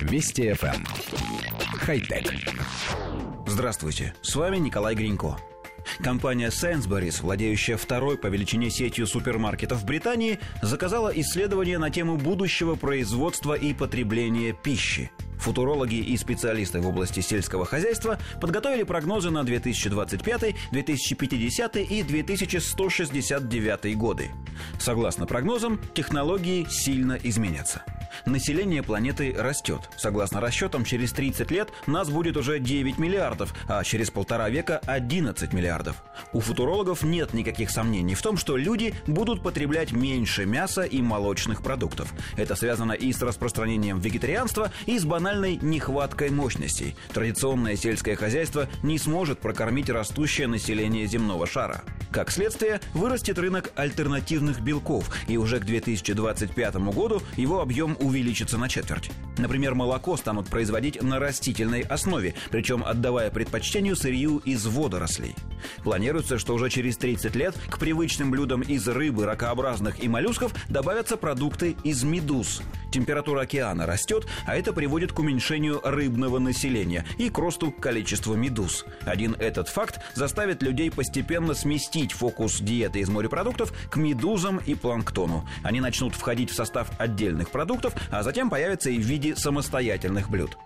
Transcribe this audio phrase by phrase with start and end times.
[0.00, 0.74] Вести FM.
[0.74, 0.84] Эм.
[1.78, 2.32] Хай-тек.
[3.46, 5.36] Здравствуйте, с вами Николай Гринько.
[6.02, 12.74] Компания Sainsbury's, владеющая второй по величине сетью супермаркетов в Британии, заказала исследование на тему будущего
[12.74, 15.10] производства и потребления пищи.
[15.38, 24.30] Футурологи и специалисты в области сельского хозяйства подготовили прогнозы на 2025, 2050 и 2169 годы.
[24.78, 27.82] Согласно прогнозам, технологии сильно изменятся.
[28.26, 29.88] Население планеты растет.
[29.96, 35.52] Согласно расчетам, через 30 лет нас будет уже 9 миллиардов, а через полтора века 11
[35.52, 36.02] миллиардов.
[36.32, 41.62] У футурологов нет никаких сомнений в том, что люди будут потреблять меньше мяса и молочных
[41.62, 42.12] продуктов.
[42.36, 46.96] Это связано и с распространением вегетарианства, и с банальной нехваткой мощностей.
[47.12, 51.82] Традиционное сельское хозяйство не сможет прокормить растущее население земного шара.
[52.12, 58.68] Как следствие, вырастет рынок альтернативных белков, и уже к 2025 году его объем увеличится на
[58.68, 59.10] четверть.
[59.38, 65.36] Например, молоко станут производить на растительной основе, причем отдавая предпочтению сырью из водорослей.
[65.84, 71.16] Планируется, что уже через 30 лет к привычным блюдам из рыбы, ракообразных и моллюсков добавятся
[71.16, 72.62] продукты из медуз.
[72.90, 78.84] Температура океана растет, а это приводит к уменьшению рыбного населения и к росту количества медуз.
[79.02, 85.48] Один этот факт заставит людей постепенно сместить фокус диеты из морепродуктов к медузам и планктону.
[85.62, 90.56] Они начнут входить в состав отдельных продуктов, а затем появятся и в виде самостоятельных блюд.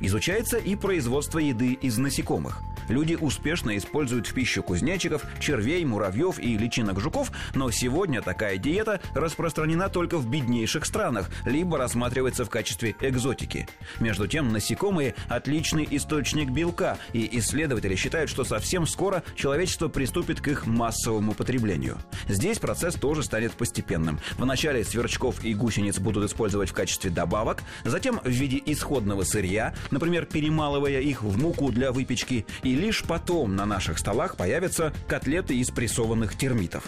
[0.00, 2.62] Изучается и производство еды из насекомых.
[2.88, 9.00] Люди успешно используют в пищу кузнечиков, червей, муравьев и личинок жуков, но сегодня такая диета
[9.14, 13.68] распространена только в беднейших странах, либо рассматривается в качестве экзотики.
[14.00, 20.48] Между тем, насекомые– отличный источник белка, и исследователи считают, что совсем скоро человечество приступит к
[20.48, 21.98] их массовому потреблению.
[22.28, 24.20] Здесь процесс тоже станет постепенным.
[24.38, 30.26] Вначале сверчков и гусениц будут использовать в качестве добавок, затем в виде исходного сырья, например,
[30.26, 35.70] перемалывая их в муку для выпечки, и лишь потом на наших столах появятся котлеты из
[35.70, 36.84] прессованных термитов.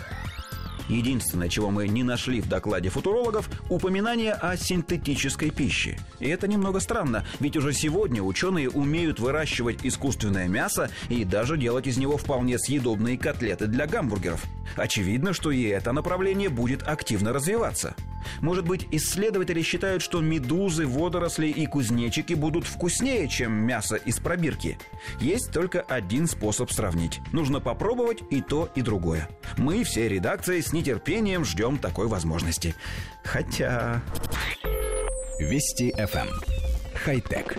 [0.89, 5.99] Единственное, чего мы не нашли в докладе футурологов– упоминание о синтетической пище.
[6.19, 11.87] И это немного странно, ведь уже сегодня ученые умеют выращивать искусственное мясо и даже делать
[11.87, 14.45] из него вполне съедобные котлеты для гамбургеров.
[14.77, 17.95] Очевидно, что и это направление будет активно развиваться.
[18.41, 24.79] Может быть, исследователи считают, что медузы, водоросли и кузнечики будут вкуснее, чем мясо из пробирки?
[25.21, 27.21] Есть только один способ сравнить.
[27.33, 29.29] Нужно попробовать и то, и другое.
[29.59, 32.75] Мы, все редакции, с нетерпением ждем такой возможности.
[33.25, 34.01] Хотя...
[35.39, 36.29] Вести FM.
[36.29, 36.29] Эм.
[36.95, 37.57] Хай-тек.